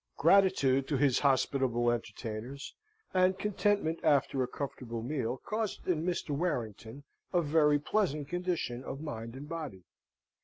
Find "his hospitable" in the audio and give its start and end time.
0.97-1.91